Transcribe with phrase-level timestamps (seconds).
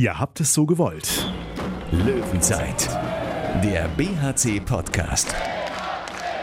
[0.00, 1.30] Ihr habt es so gewollt.
[1.92, 2.88] Löwenzeit,
[3.62, 5.34] der BHC-Podcast.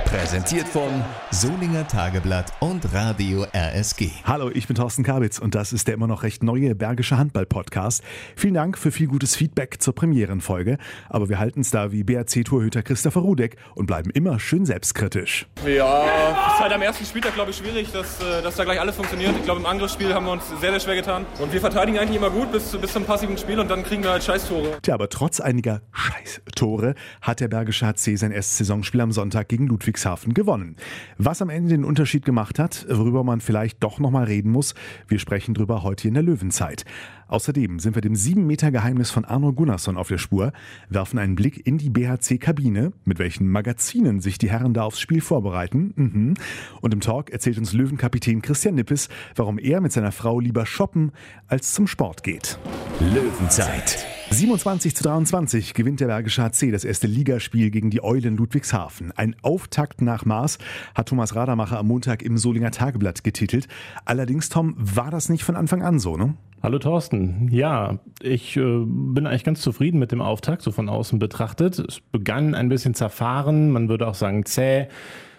[0.08, 4.10] Präsentiert von Solinger Tageblatt und Radio RSG.
[4.24, 8.02] Hallo, ich bin Thorsten Kabitz und das ist der immer noch recht neue Bergische Handball-Podcast.
[8.38, 10.78] Vielen Dank für viel gutes Feedback zur Premierenfolge,
[11.10, 15.46] aber wir halten es da wie BRC-Torhüter Christopher Rudek und bleiben immer schön selbstkritisch.
[15.65, 18.80] Ja, es ist halt am ersten Spieltag, glaube ich, schwierig, dass, äh, dass da gleich
[18.80, 19.35] alles funktioniert.
[19.35, 21.26] Ich glaube, im Angriffsspiel haben wir uns sehr, sehr schwer getan.
[21.39, 24.12] Und wir verteidigen eigentlich immer gut bis, bis zum passiven Spiel und dann kriegen wir
[24.12, 24.77] halt Scheißtore.
[24.81, 29.68] Tja, aber trotz einiger Scheißtore hat der Bergische HC sein erstes Saisonspiel am Sonntag gegen
[29.98, 30.76] Ludwigshafen gewonnen.
[31.18, 34.76] Was am Ende den Unterschied gemacht hat, worüber man vielleicht doch nochmal reden muss,
[35.08, 36.86] wir sprechen drüber heute in der Löwenzeit.
[37.28, 40.54] Außerdem sind wir dem 7-Meter-Geheimnis von Arno Gunnarsson auf der Spur,
[40.90, 45.20] werfen einen Blick in die BHC-Kabine, mit welchen Magazinen sich die Herren da aufs Spiel
[45.20, 45.94] vorbereiten.
[45.96, 46.34] Mhm.
[46.80, 51.12] Und im Talk erzählt uns Löwenkapitän Christian Nippes, warum er mit seiner Frau lieber shoppen
[51.48, 52.58] als zum Sport geht.
[53.02, 59.12] Löwenzeit, 27 zu 23 gewinnt der Bergische HC das erste Ligaspiel gegen die Eulen Ludwigshafen.
[59.15, 60.57] Ein Auftakt nach Maß
[60.93, 63.68] hat Thomas Radermacher am Montag im Solinger Tageblatt getitelt.
[64.05, 66.35] Allerdings, Tom, war das nicht von Anfang an so, ne?
[66.61, 67.47] Hallo Thorsten.
[67.52, 71.80] Ja, ich äh, bin eigentlich ganz zufrieden mit dem Auftakt, so von außen betrachtet.
[71.80, 74.87] Es begann ein bisschen zerfahren, man würde auch sagen zäh.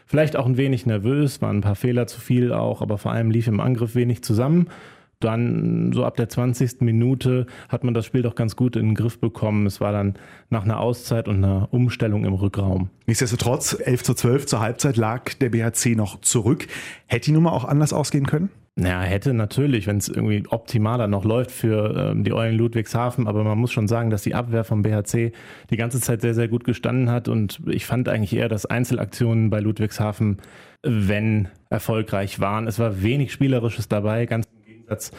[0.06, 3.30] Vielleicht auch ein wenig nervös, waren ein paar Fehler zu viel auch, aber vor allem
[3.30, 4.68] lief im Angriff wenig zusammen.
[5.20, 6.80] Dann so ab der 20.
[6.80, 9.66] Minute hat man das Spiel doch ganz gut in den Griff bekommen.
[9.66, 10.14] Es war dann
[10.48, 12.90] nach einer Auszeit und einer Umstellung im Rückraum.
[13.06, 16.68] Nichtsdestotrotz, 11 zu 12 zur Halbzeit lag der BHC noch zurück.
[17.06, 18.50] Hätte die Nummer auch anders ausgehen können?
[18.80, 23.42] Naja, hätte natürlich, wenn es irgendwie optimaler noch läuft für ähm, die Eulen Ludwigshafen, aber
[23.42, 25.32] man muss schon sagen, dass die Abwehr vom BHC
[25.70, 29.50] die ganze Zeit sehr, sehr gut gestanden hat und ich fand eigentlich eher, dass Einzelaktionen
[29.50, 30.38] bei Ludwigshafen,
[30.84, 32.68] wenn erfolgreich waren.
[32.68, 34.46] Es war wenig Spielerisches dabei, ganz
[34.88, 35.12] Gegensatz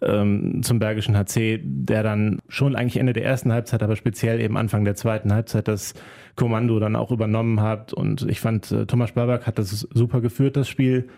[0.00, 4.56] ähm, zum Bergischen HC, der dann schon eigentlich Ende der ersten Halbzeit, aber speziell eben
[4.56, 5.94] Anfang der zweiten Halbzeit das
[6.34, 10.56] Kommando dann auch übernommen hat und ich fand, äh, Thomas Sparberg hat das super geführt,
[10.56, 11.08] das Spiel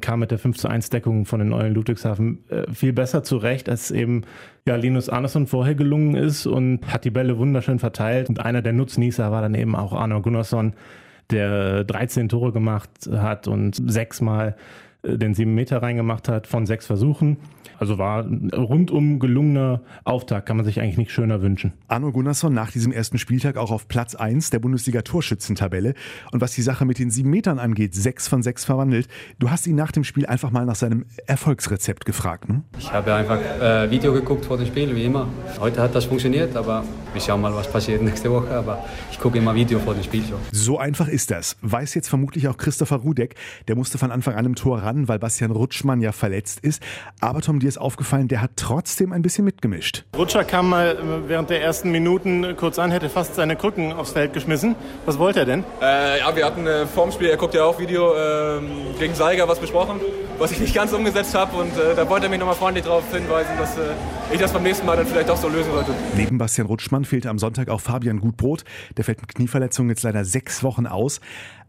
[0.00, 3.68] kam mit der 5 zu 1 Deckung von den Eulen Ludwigshafen äh, viel besser zurecht,
[3.68, 4.22] als eben
[4.66, 8.30] ja, Linus Arneson vorher gelungen ist und hat die Bälle wunderschön verteilt.
[8.30, 10.72] Und einer der Nutznießer war dann eben auch Arno Gunnarsson,
[11.30, 14.56] der 13 Tore gemacht hat und sechsmal
[15.04, 17.38] den 7 Meter reingemacht hat von sechs Versuchen.
[17.78, 21.72] Also war ein rundum gelungener Auftakt, kann man sich eigentlich nicht schöner wünschen.
[21.88, 25.94] Arno Gunnarsson nach diesem ersten Spieltag auch auf Platz 1 der Bundesliga-Torschützentabelle.
[26.30, 29.08] Und was die Sache mit den sieben Metern angeht, sechs von sechs verwandelt.
[29.40, 32.62] Du hast ihn nach dem Spiel einfach mal nach seinem Erfolgsrezept gefragt, ne?
[32.78, 35.26] Ich habe einfach äh, Video geguckt vor dem Spiel, wie immer.
[35.58, 38.50] Heute hat das funktioniert, aber wir schauen mal, was passiert nächste Woche.
[38.50, 40.38] Aber ich gucke immer Video vor dem Spiel schon.
[40.52, 41.56] So einfach ist das.
[41.62, 43.34] Weiß jetzt vermutlich auch Christopher Rudek.
[43.66, 46.82] Der musste von Anfang an im Tor ran, weil Bastian Rutschmann ja verletzt ist.
[47.20, 50.04] Aber Tom, dir ist aufgefallen, der hat trotzdem ein bisschen mitgemischt.
[50.16, 54.32] Rutscher kam mal während der ersten Minuten kurz an, hätte fast seine Krücken aufs Feld
[54.32, 54.76] geschmissen.
[55.06, 55.64] Was wollte er denn?
[55.80, 58.60] Äh, ja, wir hatten äh, vorm Spiel, er guckt ja auch Video, äh,
[58.98, 60.00] gegen Seiger was besprochen,
[60.38, 61.56] was ich nicht ganz umgesetzt habe.
[61.56, 63.92] Und äh, da wollte er mich nochmal freundlich darauf hinweisen, dass äh,
[64.32, 65.92] ich das beim nächsten Mal dann vielleicht auch so lösen sollte.
[66.16, 68.64] Neben Bastian Rutschmann fehlte am Sonntag auch Fabian Gutbrot.
[68.96, 71.20] Der fällt mit Knieverletzungen jetzt leider sechs Wochen aus.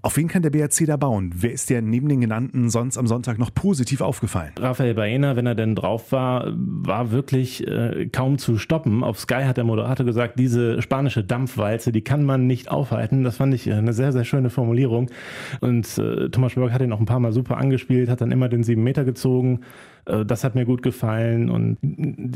[0.05, 1.31] Auf wen kann der BRC da bauen?
[1.33, 4.51] Wer ist dir neben den genannten sonst am Sonntag noch positiv aufgefallen?
[4.59, 9.01] Raphael Baena, wenn er denn drauf war, war wirklich äh, kaum zu stoppen.
[9.01, 13.23] Auf Sky hat der Moderator gesagt, diese spanische Dampfwalze, die kann man nicht aufhalten.
[13.23, 15.09] Das fand ich äh, eine sehr, sehr schöne Formulierung.
[15.61, 18.49] Und äh, Thomas Spörk hat ihn noch ein paar Mal super angespielt, hat dann immer
[18.49, 19.61] den sieben Meter gezogen.
[20.05, 21.49] Äh, Das hat mir gut gefallen.
[21.49, 21.77] Und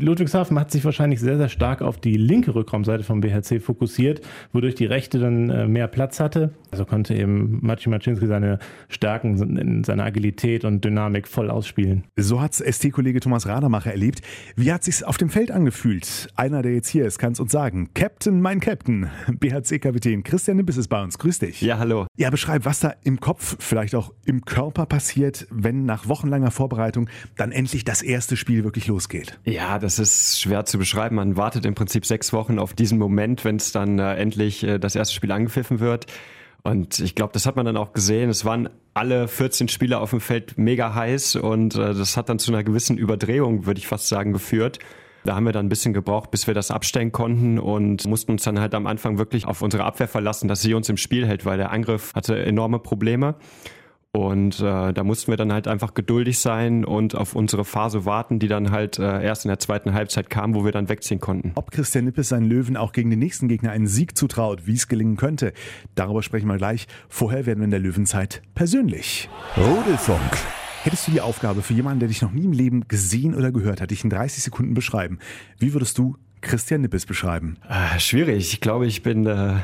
[0.00, 4.20] Ludwigshafen hat sich wahrscheinlich sehr, sehr stark auf die linke Rückraumseite vom BHC fokussiert,
[4.52, 6.50] wodurch die rechte dann äh, mehr Platz hatte.
[6.70, 8.58] Also konnte eben Maciej Maczynski seine
[8.88, 12.04] Stärken in seiner Agilität und Dynamik voll ausspielen.
[12.16, 14.20] So hat's ST-Kollege Thomas Radermacher erlebt.
[14.56, 16.28] Wie hat sich's auf dem Feld angefühlt?
[16.36, 17.90] Einer, der jetzt hier ist, kann's uns sagen.
[17.94, 19.08] Captain, mein Captain.
[19.40, 21.18] BHC-Kapitän Christian Nippes ist bei uns.
[21.18, 21.60] Grüß dich.
[21.62, 22.06] Ja, hallo.
[22.16, 27.08] Ja, beschreib, was da im Kopf, vielleicht auch im Körper passiert, wenn nach wochenlanger Vorbereitung
[27.36, 29.36] dann endlich das erste Spiel wirklich losgeht.
[29.44, 31.16] Ja, das ist schwer zu beschreiben.
[31.16, 34.78] Man wartet im Prinzip sechs Wochen auf diesen Moment, wenn es dann äh, endlich äh,
[34.78, 36.06] das erste Spiel angepfiffen wird.
[36.62, 38.30] Und ich glaube, das hat man dann auch gesehen.
[38.30, 42.38] Es waren alle 14 Spieler auf dem Feld mega heiß und äh, das hat dann
[42.38, 44.78] zu einer gewissen Überdrehung, würde ich fast sagen, geführt.
[45.24, 48.44] Da haben wir dann ein bisschen gebraucht, bis wir das abstellen konnten und mussten uns
[48.44, 51.44] dann halt am Anfang wirklich auf unsere Abwehr verlassen, dass sie uns im Spiel hält,
[51.44, 53.34] weil der Angriff hatte enorme Probleme.
[54.12, 58.38] Und äh, da mussten wir dann halt einfach geduldig sein und auf unsere Phase warten,
[58.38, 61.52] die dann halt äh, erst in der zweiten Halbzeit kam, wo wir dann wegziehen konnten.
[61.56, 64.88] Ob Christian Nippes seinen Löwen auch gegen den nächsten Gegner einen Sieg zutraut, wie es
[64.88, 65.52] gelingen könnte,
[65.94, 66.86] darüber sprechen wir gleich.
[67.08, 69.28] Vorher werden wir in der Löwenzeit persönlich.
[69.56, 70.38] Rudelfunk.
[70.84, 73.82] Hättest du die Aufgabe für jemanden, der dich noch nie im Leben gesehen oder gehört
[73.82, 75.18] hat, dich in 30 Sekunden beschreiben,
[75.58, 77.56] wie würdest du Christian Nippes beschreiben?
[77.68, 78.52] Äh, schwierig.
[78.54, 79.56] Ich glaube, ich bin äh,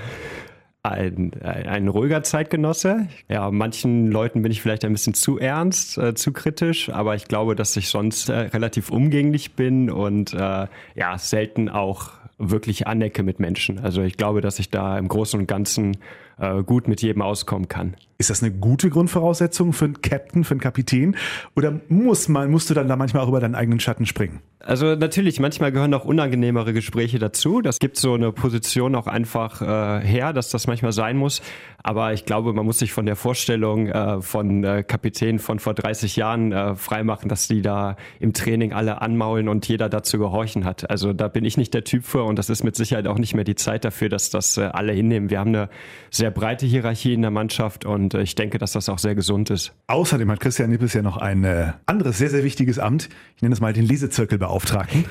[0.85, 3.09] ein, ein ruhiger Zeitgenosse.
[3.29, 7.27] Ja, manchen Leuten bin ich vielleicht ein bisschen zu ernst, äh, zu kritisch, aber ich
[7.27, 13.23] glaube, dass ich sonst äh, relativ umgänglich bin und äh, ja, selten auch wirklich anecke
[13.23, 13.79] mit Menschen.
[13.79, 15.97] Also ich glaube, dass ich da im Großen und Ganzen
[16.39, 17.97] äh, gut mit jedem auskommen kann.
[18.25, 21.15] Ist das eine gute Grundvoraussetzung für einen Captain, für einen Kapitän?
[21.57, 24.41] Oder muss man, musst du dann da manchmal auch über deinen eigenen Schatten springen?
[24.61, 27.61] Also natürlich, manchmal gehören auch unangenehmere Gespräche dazu.
[27.61, 31.43] Das gibt so eine Position auch einfach äh, her, dass das manchmal sein muss.
[31.83, 35.75] Aber ich glaube, man muss sich von der Vorstellung äh, von äh, Kapitän von vor
[35.75, 40.65] 30 Jahren äh, freimachen, dass die da im Training alle anmaulen und jeder dazu gehorchen
[40.65, 40.89] hat.
[40.89, 43.35] Also da bin ich nicht der Typ für und das ist mit Sicherheit auch nicht
[43.35, 45.29] mehr die Zeit dafür, dass das äh, alle hinnehmen.
[45.29, 45.69] Wir haben eine
[46.11, 49.51] sehr breite Hierarchie in der Mannschaft und äh, ich denke, dass das auch sehr gesund
[49.51, 49.73] ist.
[49.87, 53.09] Außerdem hat Christian Nippes ja noch ein äh, anderes sehr, sehr wichtiges Amt.
[53.37, 55.05] Ich nenne es mal den Lesezirkelbeauftragten.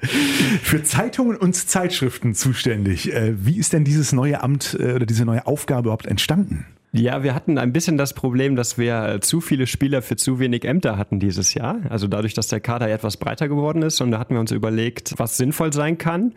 [0.62, 3.12] für Zeitungen und Zeitschriften zuständig.
[3.12, 6.66] Äh, wie ist denn dieses neue Amt oder diese neue Aufgabe überhaupt entstanden?
[6.94, 10.66] Ja, wir hatten ein bisschen das Problem, dass wir zu viele Spieler für zu wenig
[10.66, 11.80] Ämter hatten dieses Jahr.
[11.88, 15.14] Also dadurch, dass der Kader etwas breiter geworden ist und da hatten wir uns überlegt,
[15.16, 16.34] was sinnvoll sein kann.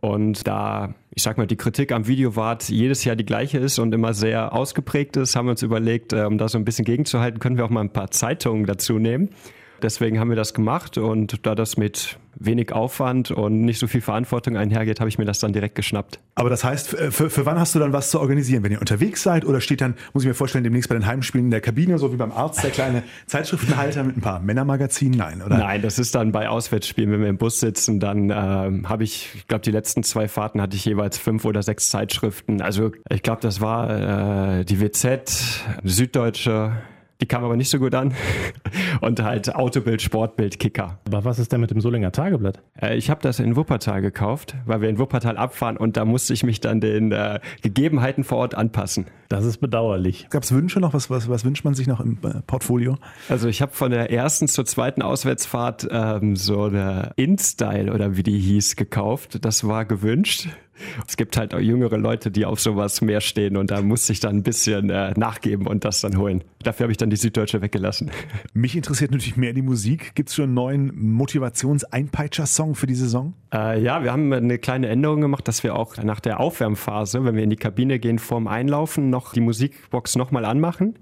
[0.00, 3.94] Und da, ich sag mal, die Kritik am Videowart jedes Jahr die gleiche ist und
[3.94, 7.56] immer sehr ausgeprägt ist, haben wir uns überlegt, um da so ein bisschen gegenzuhalten, können
[7.56, 9.30] wir auch mal ein paar Zeitungen dazu nehmen.
[9.82, 14.00] Deswegen haben wir das gemacht und da das mit wenig Aufwand und nicht so viel
[14.00, 16.20] Verantwortung einhergeht, habe ich mir das dann direkt geschnappt.
[16.34, 18.62] Aber das heißt, für, für wann hast du dann was zu organisieren?
[18.62, 21.46] Wenn ihr unterwegs seid oder steht dann, muss ich mir vorstellen, demnächst bei den Heimspielen
[21.46, 25.18] in der Kabine, so wie beim Arzt, der kleine Zeitschriftenhalter mit ein paar Männermagazinen?
[25.18, 25.56] Nein, oder?
[25.56, 29.30] Nein, das ist dann bei Auswärtsspielen, wenn wir im Bus sitzen, dann ähm, habe ich,
[29.34, 32.60] ich glaube, die letzten zwei Fahrten hatte ich jeweils fünf oder sechs Zeitschriften.
[32.60, 36.72] Also ich glaube, das war äh, die WZ, Süddeutsche,
[37.20, 38.14] die kam aber nicht so gut an.
[39.00, 40.98] Und halt Autobild, Sportbild, Kicker.
[41.06, 42.62] Aber was ist denn mit dem Solinger Tageblatt?
[42.80, 46.32] Äh, ich habe das in Wuppertal gekauft, weil wir in Wuppertal abfahren und da musste
[46.32, 49.06] ich mich dann den äh, Gegebenheiten vor Ort anpassen.
[49.28, 50.28] Das ist bedauerlich.
[50.30, 50.94] Gab es Wünsche noch?
[50.94, 52.96] Was, was, was wünscht man sich noch im äh, Portfolio?
[53.28, 58.22] Also ich habe von der ersten zur zweiten Auswärtsfahrt ähm, so eine InStyle oder wie
[58.22, 59.44] die hieß gekauft.
[59.44, 60.48] Das war gewünscht.
[61.06, 64.20] Es gibt halt auch jüngere Leute, die auf sowas mehr stehen und da musste ich
[64.20, 66.44] dann ein bisschen äh, nachgeben und das dann holen.
[66.62, 68.10] Dafür habe ich dann die Süddeutsche weggelassen.
[68.54, 70.14] Mich interessiert natürlich mehr die Musik.
[70.14, 73.34] Gibt es schon einen neuen Motivations-Einpeitscher-Song für die Saison?
[73.52, 77.36] Äh, ja, wir haben eine kleine Änderung gemacht, dass wir auch nach der Aufwärmphase, wenn
[77.36, 80.98] wir in die Kabine gehen, vorm Einlaufen noch die Musikbox nochmal anmachen.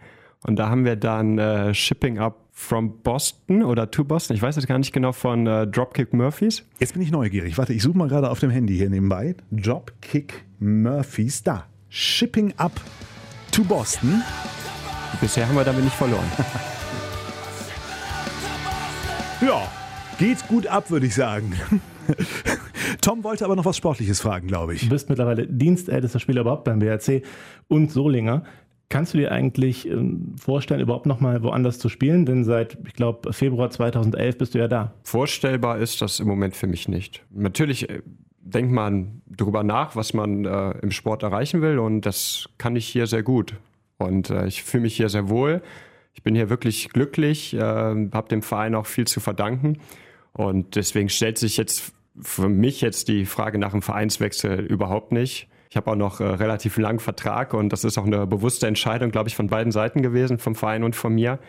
[0.47, 4.55] Und da haben wir dann äh, Shipping Up from Boston oder to Boston, ich weiß
[4.55, 6.65] jetzt gar nicht genau, von äh, Dropkick Murphys.
[6.79, 7.59] Jetzt bin ich neugierig.
[7.59, 9.35] Warte, ich suche mal gerade auf dem Handy hier nebenbei.
[9.51, 11.67] Dropkick Murphys, da.
[11.91, 12.81] Shipping Up
[13.51, 14.23] to Boston.
[15.21, 16.25] Bisher haben wir damit nicht verloren.
[19.41, 19.69] ja,
[20.19, 21.53] geht gut ab, würde ich sagen.
[23.01, 24.83] Tom wollte aber noch was Sportliches fragen, glaube ich.
[24.83, 27.23] Du bist mittlerweile dienstältester Spieler überhaupt beim BRC
[27.69, 28.45] und Solinger.
[28.89, 32.27] Kannst du dir eigentlich ähm, vorstellen, überhaupt nochmal woanders zu spielen?
[32.27, 34.93] Denn seit, ich glaube, Februar 2011 bist du ja da.
[35.03, 37.25] Vorstellbar ist das im Moment für mich nicht.
[37.31, 38.03] Natürlich äh,
[38.41, 42.87] denkt man darüber nach, was man äh, im Sport erreichen will und das kann ich
[42.87, 43.55] hier sehr gut.
[43.99, 45.63] Und äh, ich fühle mich hier sehr wohl.
[46.13, 49.79] Ich bin hier wirklich glücklich, äh, habe dem Verein auch viel zu verdanken.
[50.33, 55.49] Und deswegen stellt sich jetzt für mich jetzt die Frage nach einem Vereinswechsel überhaupt nicht.
[55.75, 59.11] Ich habe auch noch äh, relativ langen Vertrag und das ist auch eine bewusste Entscheidung,
[59.11, 61.41] glaube ich, von beiden Seiten gewesen, vom Verein und von mir.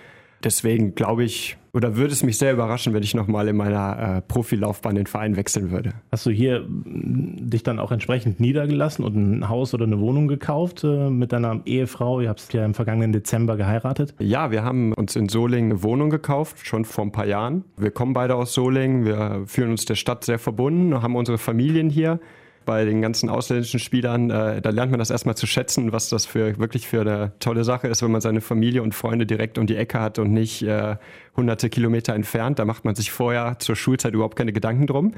[0.43, 4.21] Deswegen glaube ich, oder würde es mich sehr überraschen, wenn ich nochmal in meiner äh,
[4.21, 5.93] Profilaufbahn den Verein wechseln würde.
[6.11, 10.83] Hast du hier dich dann auch entsprechend niedergelassen und ein Haus oder eine Wohnung gekauft
[10.83, 12.19] äh, mit deiner Ehefrau?
[12.19, 14.15] Ihr habt ja im vergangenen Dezember geheiratet.
[14.17, 17.63] Ja, wir haben uns in Solingen eine Wohnung gekauft, schon vor ein paar Jahren.
[17.77, 21.91] Wir kommen beide aus Solingen, wir fühlen uns der Stadt sehr verbunden, haben unsere Familien
[21.91, 22.19] hier
[22.65, 26.25] bei den ganzen ausländischen Spielern, äh, da lernt man das erstmal zu schätzen, was das
[26.25, 29.67] für wirklich für eine tolle Sache ist, wenn man seine Familie und Freunde direkt um
[29.67, 30.97] die Ecke hat und nicht äh,
[31.35, 32.59] hunderte Kilometer entfernt.
[32.59, 35.13] Da macht man sich vorher zur Schulzeit überhaupt keine Gedanken drum.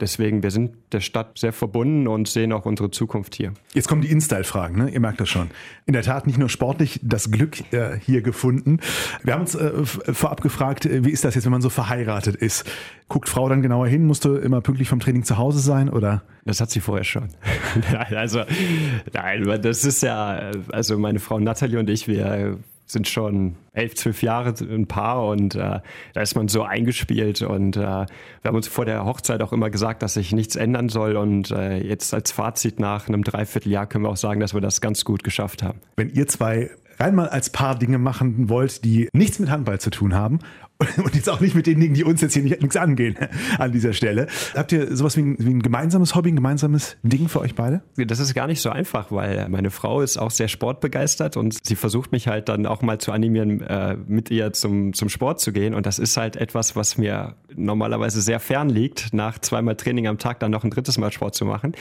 [0.00, 3.52] Deswegen, wir sind der Stadt sehr verbunden und sehen auch unsere Zukunft hier.
[3.74, 4.90] Jetzt kommen die InStyle-Fragen, ne?
[4.90, 5.50] ihr merkt das schon.
[5.86, 8.80] In der Tat nicht nur sportlich das Glück äh, hier gefunden.
[9.22, 12.36] Wir haben uns äh, vorab gefragt, äh, wie ist das jetzt, wenn man so verheiratet
[12.36, 12.64] ist?
[13.08, 14.06] Guckt Frau dann genauer hin?
[14.06, 16.22] Musst du immer pünktlich vom Training zu Hause sein oder?
[16.44, 17.28] Das hat sie vorher schon.
[17.92, 18.42] nein, also,
[19.12, 24.22] nein, das ist ja, also meine Frau Natalie und ich, wir sind schon elf, zwölf
[24.22, 25.80] Jahre ein Paar und äh,
[26.14, 28.06] da ist man so eingespielt und äh, wir
[28.44, 31.78] haben uns vor der Hochzeit auch immer gesagt, dass sich nichts ändern soll und äh,
[31.78, 35.24] jetzt als Fazit nach einem Dreivierteljahr können wir auch sagen, dass wir das ganz gut
[35.24, 35.80] geschafft haben.
[35.96, 39.90] Wenn ihr zwei rein mal als Paar Dinge machen wollt, die nichts mit Handball zu
[39.90, 40.38] tun haben
[41.02, 43.16] Und jetzt auch nicht mit den Dingen, die uns jetzt hier nicht, nichts angehen
[43.58, 44.26] an dieser Stelle.
[44.54, 47.82] Habt ihr sowas wie ein, wie ein gemeinsames Hobby, ein gemeinsames Ding für euch beide?
[47.96, 51.76] Das ist gar nicht so einfach, weil meine Frau ist auch sehr sportbegeistert und sie
[51.76, 55.52] versucht mich halt dann auch mal zu animieren, äh, mit ihr zum, zum Sport zu
[55.52, 55.74] gehen.
[55.74, 60.18] Und das ist halt etwas, was mir normalerweise sehr fern liegt, nach zweimal Training am
[60.18, 61.72] Tag dann noch ein drittes Mal Sport zu machen.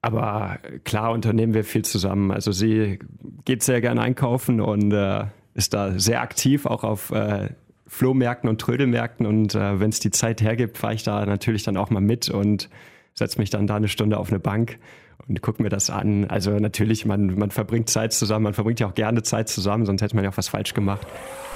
[0.00, 2.30] Aber klar unternehmen wir viel zusammen.
[2.30, 3.00] Also sie
[3.44, 7.48] geht sehr gerne einkaufen und äh, ist da sehr aktiv, auch auf äh,
[7.88, 9.26] Flohmärkten und Trödelmärkten.
[9.26, 12.28] Und äh, wenn es die Zeit hergibt, fahre ich da natürlich dann auch mal mit
[12.28, 12.68] und
[13.14, 14.78] setze mich dann da eine Stunde auf eine Bank
[15.26, 16.26] und gucke mir das an.
[16.26, 20.02] Also natürlich, man, man verbringt Zeit zusammen, man verbringt ja auch gerne Zeit zusammen, sonst
[20.02, 21.06] hätte man ja auch was falsch gemacht.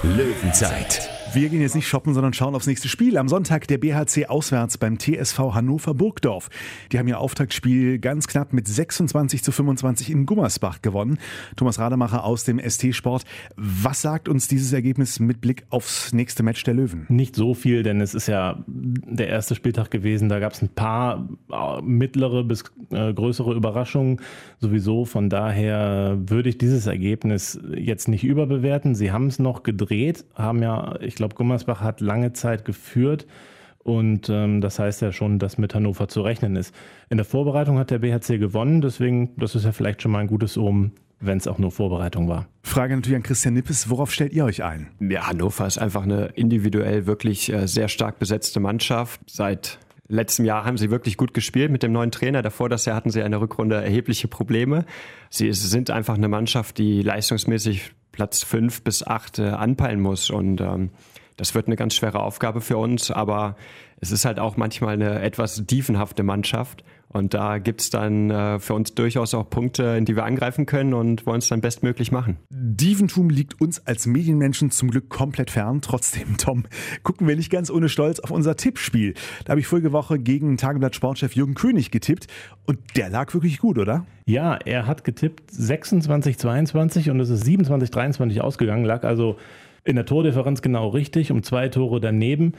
[0.03, 1.09] Löwenzeit.
[1.33, 3.17] Wir gehen jetzt nicht shoppen, sondern schauen aufs nächste Spiel.
[3.17, 6.51] Am Sonntag der BHC auswärts beim TSV Hannover Burgdorf.
[6.91, 11.17] Die haben ihr Auftaktspiel ganz knapp mit 26 zu 25 in Gummersbach gewonnen.
[11.55, 13.23] Thomas Rademacher aus dem ST Sport.
[13.55, 17.07] Was sagt uns dieses Ergebnis mit Blick aufs nächste Match der Löwen?
[17.09, 20.29] Nicht so viel, denn es ist ja der erste Spieltag gewesen.
[20.29, 24.21] Da gab es ein paar äh, mittlere bis äh, größere Überraschungen
[24.59, 25.05] sowieso.
[25.05, 28.93] Von daher würde ich dieses Ergebnis jetzt nicht überbewerten.
[28.93, 33.25] Sie haben es noch gedreht, haben ja, ich glaube, Gummersbach hat lange Zeit geführt.
[33.83, 36.73] Und ähm, das heißt ja schon, dass mit Hannover zu rechnen ist.
[37.09, 40.27] In der Vorbereitung hat der BHC gewonnen, deswegen, das ist ja vielleicht schon mal ein
[40.27, 42.47] gutes Omen, wenn es auch nur Vorbereitung war.
[42.63, 44.87] Frage natürlich an Christian Nippes, worauf stellt ihr euch ein?
[45.01, 49.19] Ja, Hannover ist einfach eine individuell wirklich äh, sehr stark besetzte Mannschaft.
[49.29, 52.41] Seit letztem Jahr haben sie wirklich gut gespielt mit dem neuen Trainer.
[52.41, 54.85] Davor das Jahr hatten sie eine Rückrunde erhebliche Probleme.
[55.29, 60.61] Sie sind einfach eine Mannschaft, die leistungsmäßig Platz fünf bis acht äh, anpeilen muss und
[60.61, 60.91] ähm,
[61.35, 63.57] das wird eine ganz schwere Aufgabe für uns, aber
[63.99, 66.83] es ist halt auch manchmal eine etwas tiefenhafte Mannschaft.
[67.13, 70.93] Und da gibt's dann äh, für uns durchaus auch Punkte, in die wir angreifen können
[70.95, 72.37] und wollen es dann bestmöglich machen.
[72.49, 75.81] Dieventum liegt uns als Medienmenschen zum Glück komplett fern.
[75.81, 76.65] Trotzdem, Tom,
[77.03, 79.13] gucken wir nicht ganz ohne Stolz auf unser Tippspiel.
[79.45, 82.27] Da habe ich vorige Woche gegen Tageblatt Sportchef Jürgen König getippt
[82.65, 84.05] und der lag wirklich gut, oder?
[84.25, 89.37] Ja, er hat getippt 26, 22 und es ist 27, 23 ausgegangen, lag also
[89.83, 92.53] in der Tordifferenz genau richtig, um zwei Tore daneben.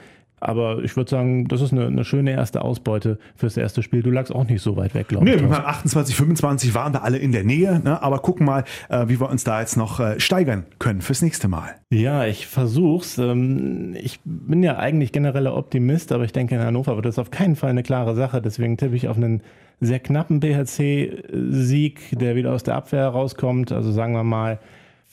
[0.45, 4.03] Aber ich würde sagen, das ist eine, eine, schöne erste Ausbeute fürs erste Spiel.
[4.03, 5.43] Du lagst auch nicht so weit weg, glaube nee, ich.
[5.43, 7.81] Nee, 28, 25 waren wir alle in der Nähe.
[7.83, 8.03] Ne?
[8.03, 11.49] Aber gucken mal, äh, wie wir uns da jetzt noch äh, steigern können fürs nächste
[11.49, 11.75] Mal.
[11.91, 13.19] Ja, ich versuch's.
[13.19, 17.31] Ähm, ich bin ja eigentlich genereller Optimist, aber ich denke, in Hannover wird das auf
[17.31, 18.43] keinen Fall eine klare Sache.
[18.43, 19.43] Deswegen tippe ich auf einen
[19.81, 23.73] sehr knappen BHC-Sieg, der wieder aus der Abwehr rauskommt.
[23.73, 24.59] Also sagen wir mal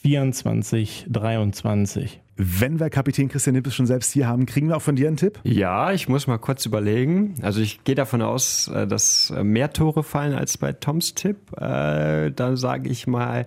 [0.02, 2.20] 24, 23.
[2.44, 5.16] Wenn wir Kapitän Christian Nippes schon selbst hier haben, kriegen wir auch von dir einen
[5.16, 5.38] Tipp?
[5.44, 7.34] Ja, ich muss mal kurz überlegen.
[7.42, 11.36] Also ich gehe davon aus, äh, dass mehr Tore fallen als bei Toms Tipp.
[11.56, 13.46] Äh, dann sage ich mal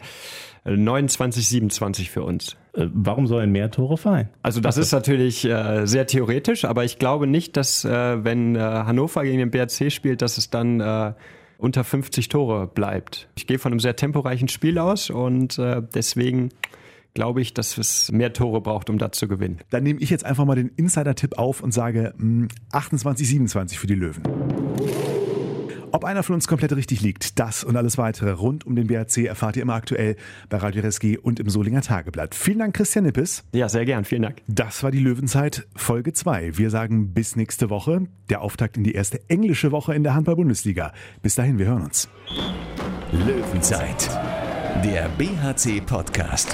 [0.63, 2.55] 29, 27 für uns.
[2.73, 4.29] Äh, warum sollen mehr Tore fallen?
[4.43, 9.51] Also das ist natürlich sehr theoretisch, aber ich glaube nicht, dass wenn Hannover gegen den
[9.51, 11.15] BRC spielt, dass es dann
[11.57, 13.27] unter 50 Tore bleibt.
[13.35, 16.49] Ich gehe von einem sehr temporeichen Spiel aus und äh, deswegen
[17.15, 19.57] glaube ich, dass es mehr Tore braucht, um da zu gewinnen.
[19.71, 23.87] Dann nehme ich jetzt einfach mal den Insider-Tipp auf und sage mh, 28, 27 für
[23.87, 24.21] die Löwen.
[25.91, 29.19] Ob einer von uns komplett richtig liegt, das und alles weitere rund um den BRC
[29.27, 30.17] erfahrt ihr immer aktuell
[30.49, 32.35] bei Radio RSG und im Solinger Tageblatt.
[32.35, 33.45] Vielen Dank, Christian Nippes.
[33.53, 34.03] Ja, sehr gern.
[34.03, 34.41] Vielen Dank.
[34.47, 36.57] Das war die Löwenzeit Folge 2.
[36.57, 38.07] Wir sagen bis nächste Woche.
[38.29, 40.91] Der Auftakt in die erste englische Woche in der Handball-Bundesliga.
[41.21, 42.09] Bis dahin, wir hören uns.
[43.13, 44.09] Löwenzeit,
[44.83, 46.53] der BHC-Podcast.